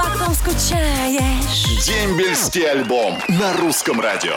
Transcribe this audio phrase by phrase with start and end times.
[0.00, 1.84] Потом скучаешь.
[1.84, 4.32] Дембельский альбом на русском радио.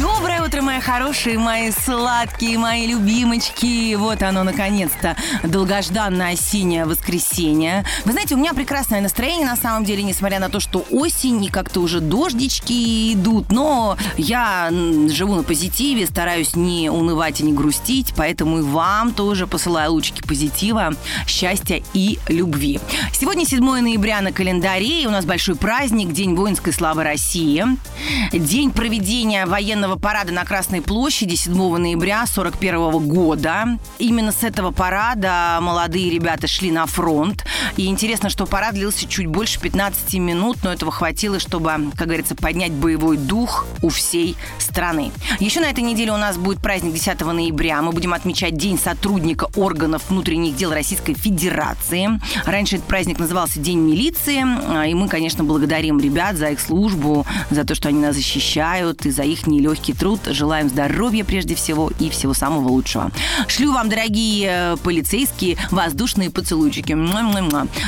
[0.00, 3.94] Доброе утро, мои хорошие, мои сладкие, мои любимочки.
[3.96, 7.84] Вот оно, наконец-то, долгожданное осеннее воскресенье.
[8.06, 11.48] Вы знаете, у меня прекрасное настроение, на самом деле, несмотря на то, что осень и
[11.50, 13.52] как-то уже дождички идут.
[13.52, 14.70] Но я
[15.08, 20.22] живу на позитиве, стараюсь не унывать и не грустить, поэтому и вам тоже посылаю лучики
[20.22, 20.94] позитива,
[21.26, 22.80] счастья и любви.
[23.12, 27.64] Сегодня 7 ноября на календаре, и у нас большой праздник, День воинской славы России.
[28.32, 33.78] День проведения военного парада на Красной площади 7 ноября 41 года.
[33.98, 37.44] Именно с этого парада молодые ребята шли на фронт.
[37.76, 42.34] И интересно, что парад длился чуть больше 15 минут, но этого хватило, чтобы, как говорится,
[42.34, 45.12] поднять боевой дух у всей страны.
[45.40, 47.82] Еще на этой неделе у нас будет праздник 10 ноября.
[47.82, 52.20] Мы будем отмечать День сотрудника органов внутренних дел Российской Федерации.
[52.44, 54.83] Раньше этот праздник назывался День милиции.
[54.86, 59.10] И мы, конечно, благодарим ребят за их службу, за то, что они нас защищают, и
[59.10, 60.20] за их нелегкий труд.
[60.26, 63.10] Желаем здоровья прежде всего и всего самого лучшего.
[63.48, 66.96] Шлю вам, дорогие э, полицейские, воздушные поцелуйчики.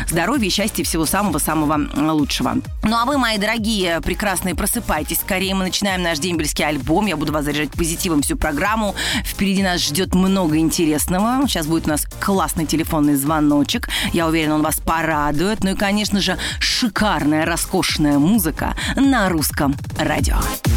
[0.08, 2.56] Здоровья, счастья всего самого-самого лучшего.
[2.82, 5.18] Ну а вы, мои дорогие, прекрасные, просыпайтесь.
[5.18, 7.06] Скорее мы начинаем наш дембельский альбом.
[7.06, 8.94] Я буду вас заряжать позитивом всю программу.
[9.24, 11.46] Впереди нас ждет много интересного.
[11.48, 13.88] Сейчас будет у нас классный телефонный звоночек.
[14.12, 15.64] Я уверена, он вас порадует.
[15.64, 16.38] Ну и, конечно же,
[16.86, 20.36] шикарная, роскошная музыка на русском радио.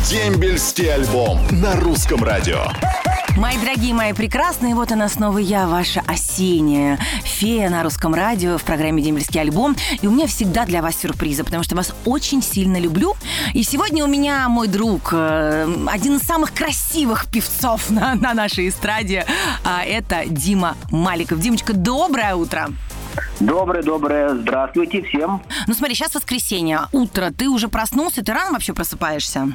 [0.09, 2.63] Дембельский альбом на русском радио.
[3.37, 8.63] Мои дорогие, мои прекрасные, вот она снова я, ваша осенняя фея на русском радио в
[8.63, 9.75] программе «Дембельский альбом».
[10.01, 13.15] И у меня всегда для вас сюрпризы, потому что вас очень сильно люблю.
[13.53, 18.69] И сегодня у меня мой друг, э, один из самых красивых певцов на, на нашей
[18.69, 19.27] эстраде,
[19.63, 21.39] а это Дима Маликов.
[21.39, 22.69] Димочка, доброе утро!
[23.39, 24.35] Доброе-доброе.
[24.35, 25.41] Здравствуйте всем.
[25.67, 29.47] Ну смотри, сейчас воскресенье, утро, ты уже проснулся, ты рано вообще просыпаешься?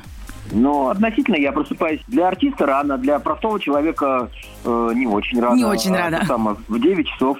[0.52, 4.30] Но относительно я просыпаюсь для артиста рано, для простого человека
[4.64, 5.56] э, не очень рано.
[5.56, 6.18] Не очень рано.
[6.22, 7.38] А, самое, в 9 часов.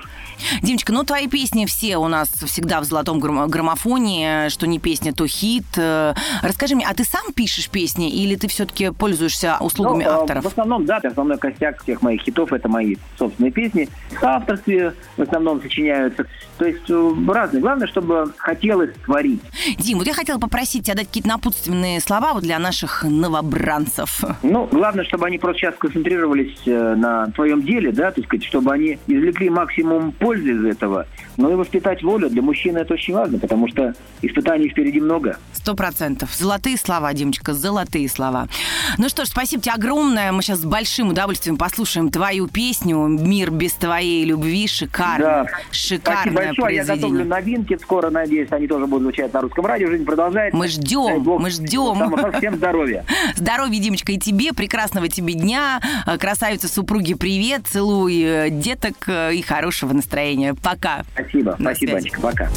[0.63, 5.13] Димочка, ну твои песни все у нас всегда в золотом грам- граммофоне, что не песня,
[5.13, 5.65] то хит.
[5.77, 10.13] Э, Расскажи мне, а ты сам пишешь песни или ты все-таки пользуешься услугами Ну, э,
[10.15, 10.45] авторов?
[10.45, 13.89] В основном, да, основной костяк всех моих хитов это мои собственные песни.
[14.11, 16.27] В авторстве в основном сочиняются.
[16.59, 17.61] То есть э, разные.
[17.61, 19.41] Главное, чтобы хотелось творить.
[19.79, 24.23] Дим, вот я хотела попросить тебя дать какие-то напутственные слова вот для наших новобранцев.
[24.43, 28.73] Ну, главное, чтобы они просто сейчас сконцентрировались э, на твоем деле, да, так сказать, чтобы
[28.73, 31.07] они извлекли максимум пользы из этого.
[31.37, 32.31] Ну и воспитать волю.
[32.31, 33.93] Для мужчины это очень важно, потому что
[34.23, 35.37] испытаний впереди много.
[35.53, 36.35] Сто процентов.
[36.35, 38.49] Золотые слова, Димочка, золотые слова.
[38.97, 40.33] Ну что ж, спасибо тебе огромное.
[40.33, 44.67] Мы сейчас с большим удовольствием послушаем твою песню «Мир без твоей любви».
[44.67, 45.47] Шикарное, Да.
[45.71, 46.77] шикарное Спасибо большое.
[46.77, 47.79] Я готовлю новинки.
[47.83, 49.89] Скоро, надеюсь, они тоже будут звучать на русском радио.
[49.89, 50.57] Жизнь продолжается.
[50.57, 52.15] Мы ждем, бог мы ждем.
[52.39, 53.05] Всем здоровья.
[53.37, 55.83] Здоровья, Димочка, и тебе, прекрасного тебе дня.
[56.19, 60.14] Красавица супруги, привет, целуй э, деток э, и хорошего настроения.
[60.63, 61.05] Пока.
[61.15, 61.57] Спасибо.
[61.59, 61.97] На Спасибо.
[61.97, 62.21] Анечка.
[62.21, 62.49] Пока.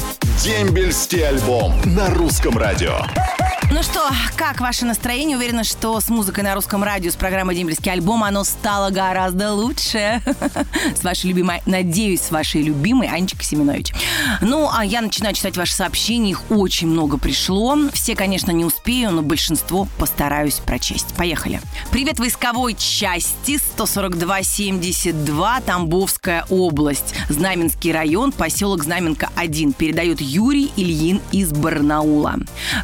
[0.42, 2.98] Дембельский альбом на русском радио.
[3.70, 5.36] Ну что, как ваше настроение?
[5.36, 10.22] Уверена, что с музыкой на русском радио, с программой «Дембельский альбом» оно стало гораздо лучше.
[10.94, 13.92] С вашей любимой, надеюсь, с вашей любимой Анечкой Семенович.
[14.40, 16.30] Ну, а я начинаю читать ваши сообщения.
[16.30, 17.76] Их очень много пришло.
[17.92, 21.14] Все, конечно, не успею, но большинство постараюсь прочесть.
[21.14, 21.60] Поехали.
[21.90, 27.14] Привет войсковой части 142-72, Тамбовская область.
[27.28, 29.74] Знаменский район, поселок Знаменка-1.
[29.74, 32.36] Передает Юрий Ильин из Барнаула.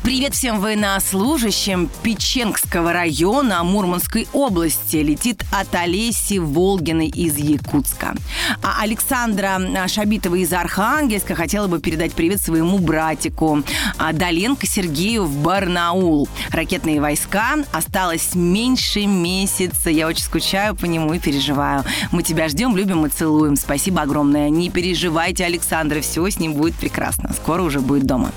[0.02, 4.96] Привет всем военнослужащим Печенгского района Мурманской области.
[4.96, 8.16] Летит от Олеси Волгиной из Якутска.
[8.60, 13.62] А Александра Шабитова из Архангельска хотела бы передать привет своему братику
[13.98, 16.28] а, Доленко Сергею в Барнаул.
[16.50, 17.54] Ракетные войска.
[17.72, 19.90] Осталось меньше месяца.
[19.90, 21.84] Я очень скучаю по нему и переживаю.
[22.10, 23.54] Мы тебя ждем, любим и целуем.
[23.54, 24.50] Спасибо огромное.
[24.50, 27.32] Не переживайте, Александра, все с ним будет прекрасно.
[27.32, 28.32] Скоро уже будет дома.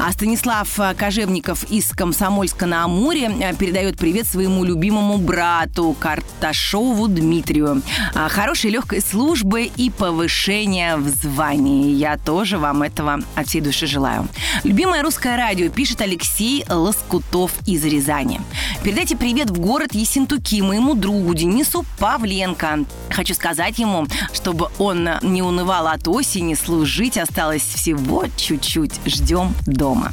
[0.00, 7.82] А Станислав Кожевников из Комсомольска на Амуре а, передает привет своему любимому брату Карташову Дмитрию.
[8.14, 11.92] А, Хорошей легкой службы и повышения в звании.
[11.92, 14.26] Я тоже вам этого от всей души желаю.
[14.64, 18.40] Любимое русское радио, пишет Алексей Лоскутов из Рязани.
[18.82, 22.86] Передайте привет в город Ессентуки моему другу Денису Павленко.
[23.10, 28.92] Хочу сказать ему, чтобы он не унывал от осени, служить осталось всего чуть-чуть.
[29.04, 30.12] Ждем дома.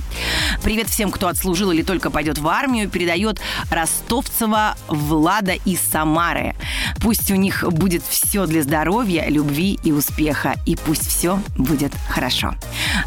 [0.61, 3.39] Привет всем, кто отслужил служил или только пойдет в армию, передает
[3.69, 6.55] Ростовцева Влада из Самары.
[6.99, 10.55] Пусть у них будет все для здоровья, любви и успеха.
[10.65, 12.55] И пусть все будет хорошо.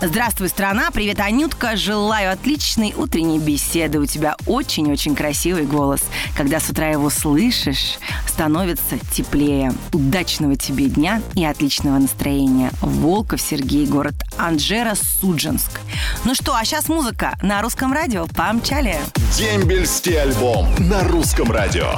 [0.01, 0.93] Здравствуй, страна.
[0.93, 1.77] Привет, Анютка.
[1.77, 3.99] Желаю отличной утренней беседы.
[3.99, 6.03] У тебя очень-очень красивый голос.
[6.37, 9.73] Когда с утра его слышишь, становится теплее.
[9.93, 12.71] Удачного тебе дня и отличного настроения.
[12.81, 15.81] Волков Сергей, город Анжера, Судженск.
[16.25, 18.27] Ну что, а сейчас музыка на русском радио.
[18.27, 18.99] Помчали.
[19.37, 21.93] Дембельский альбом на русском радио.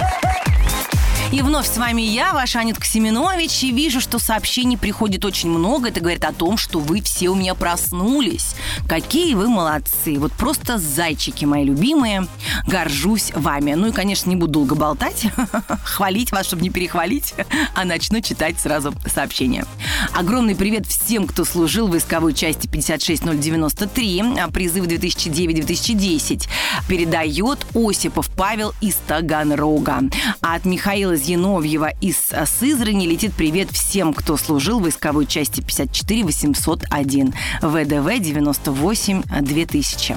[1.30, 5.88] И вновь с вами я, ваша Анютка Семенович, и вижу, что сообщений приходит очень много.
[5.88, 8.54] Это говорит о том, что вы все у меня проснулись.
[8.88, 10.18] Какие вы молодцы.
[10.18, 12.26] Вот просто зайчики мои любимые.
[12.66, 13.74] Горжусь вами.
[13.74, 15.26] Ну и, конечно, не буду долго болтать,
[15.84, 17.34] хвалить вас, чтобы не перехвалить,
[17.74, 19.66] а начну читать сразу сообщения.
[20.14, 26.48] Огромный привет всем, кто служил в войсковой части 56093, а призыв 2009-2010.
[26.88, 30.04] Передает Осипов Павел из Таганрога.
[30.40, 32.16] А от Михаила Зиновьева из
[32.58, 40.16] Сызрани летит привет всем, кто служил в войсковой части 54 801, ВДВ 98 2000.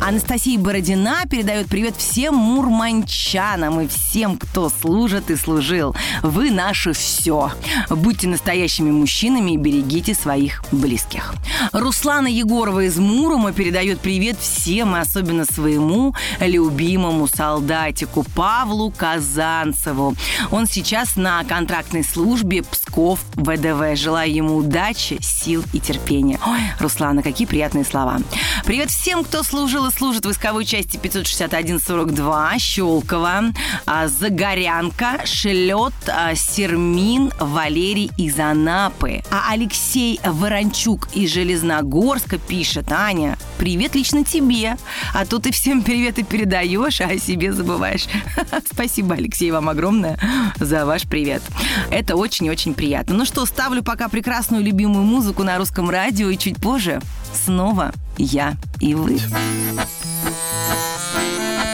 [0.00, 5.96] Анастасия Бородина передает привет всем мурманчанам и всем, кто служит и служил.
[6.22, 7.50] Вы наше все.
[7.88, 11.34] Будьте настоящими мужчинами и берегите своих близких.
[11.72, 20.14] Руслана Егорова из Мурома передает привет всем, и особенно своему любимому солдатику Павлу Казанцеву.
[20.50, 23.96] Он сейчас на контрактной службе Псков ВДВ.
[23.96, 26.38] Желаю ему удачи, сил и терпения.
[26.46, 28.18] Ой, Руслана, какие приятные слова.
[28.64, 33.52] Привет всем, кто служил и служит в войсковой части 561-42, Щелково,
[33.86, 39.22] а, Загорянка, Шлет, а, Сермин, Валерий из Анапы.
[39.30, 44.76] А Алексей Ворончук из Железногорска пишет, Аня, привет лично тебе.
[45.14, 48.06] А то ты всем приветы передаешь, а о себе забываешь.
[48.72, 50.15] Спасибо, Алексей, вам огромное
[50.56, 51.42] за ваш привет.
[51.90, 53.14] Это очень-очень приятно.
[53.14, 57.00] Ну что, ставлю пока прекрасную любимую музыку на русском радио, и чуть позже
[57.32, 59.20] снова я и вы.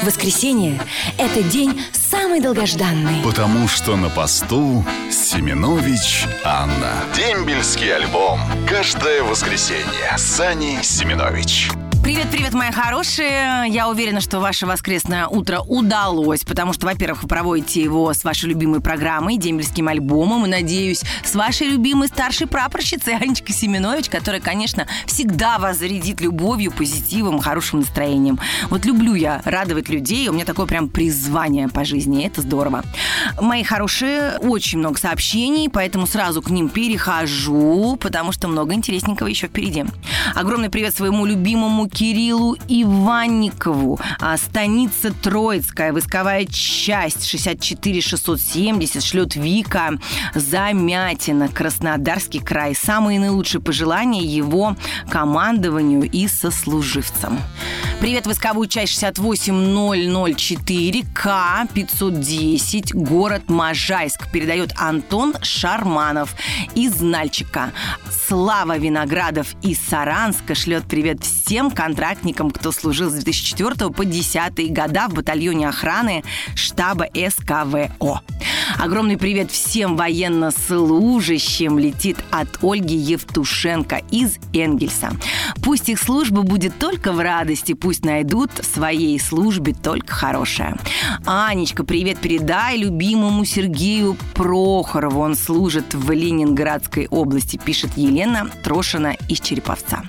[0.02, 0.80] Воскресенье–
[1.18, 3.22] это день самый долгожданный.
[3.22, 6.92] Потому что на посту Семенович Анна.
[7.14, 8.40] Дембельский альбом.
[8.68, 10.16] Каждое воскресенье.
[10.16, 11.70] Сани Семенович.
[12.02, 13.68] Привет-привет, мои хорошие.
[13.68, 18.48] Я уверена, что ваше воскресное утро удалось, потому что, во-первых, вы проводите его с вашей
[18.48, 24.88] любимой программой, дембельским альбомом, и, надеюсь, с вашей любимой старшей прапорщицей Анечкой Семенович, которая, конечно,
[25.06, 28.40] всегда вас зарядит любовью, позитивом, хорошим настроением.
[28.68, 32.82] Вот люблю я радовать людей, у меня такое прям призвание по жизни, это здорово.
[33.40, 39.46] Мои хорошие, очень много сообщений, поэтому сразу к ним перехожу, потому что много интересненького еще
[39.46, 39.84] впереди.
[40.34, 44.00] Огромный привет своему любимому Кириллу Иванникову.
[44.20, 49.98] А, станица Троицкая, войсковая часть 64 670 шлет Вика
[50.34, 52.74] Замятина, Краснодарский край.
[52.74, 54.76] Самые наилучшие пожелания его
[55.10, 57.38] командованию и сослуживцам.
[58.02, 66.34] Привет, войсковую часть 68004 К 510 город Можайск передает Антон Шарманов
[66.74, 67.70] из Нальчика.
[68.26, 75.06] Слава Виноградов из Саранска шлет привет всем контрактникам, кто служил с 2004 по 2010 года
[75.08, 76.24] в батальоне охраны
[76.56, 78.20] штаба СКВО.
[78.78, 85.10] Огромный привет всем военнослужащим летит от Ольги Евтушенко из Энгельса.
[85.62, 90.76] Пусть их служба будет только в радости, пусть найдут в своей службе только хорошее.
[91.24, 95.20] Анечка, привет передай любимому Сергею Прохорову.
[95.20, 100.02] Он служит в Ленинградской области, пишет Елена Трошина из Череповца.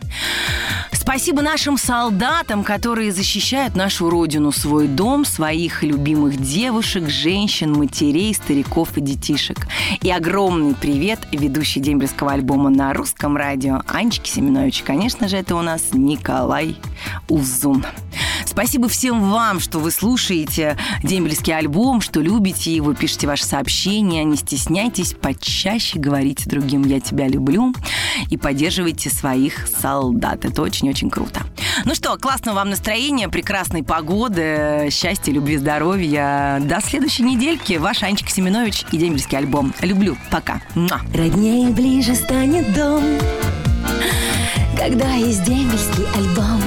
[1.13, 8.97] Спасибо нашим солдатам, которые защищают нашу родину, свой дом, своих любимых девушек, женщин, матерей, стариков
[8.97, 9.67] и детишек.
[10.01, 14.81] И огромный привет ведущей дембельского альбома на русском радио Анечке Семенович.
[14.81, 16.77] Конечно же, это у нас Николай
[17.29, 17.85] Узун.
[18.53, 24.37] Спасибо всем вам, что вы слушаете дембельский альбом, что любите его, пишите ваши сообщения, не
[24.37, 27.73] стесняйтесь, почаще говорите другим «я тебя люблю»
[28.29, 30.45] и поддерживайте своих солдат.
[30.45, 31.41] Это очень-очень круто.
[31.83, 36.61] Ну что, классного вам настроения, прекрасной погоды, счастья, любви, здоровья.
[36.61, 37.73] До следующей недельки.
[37.73, 39.73] Ваш Анечка Семенович и дембельский альбом.
[39.81, 40.15] Люблю.
[40.29, 40.61] Пока.
[40.75, 41.01] Муа.
[41.15, 43.03] Роднее ближе станет дом,
[44.77, 46.61] когда есть дембельский альбом.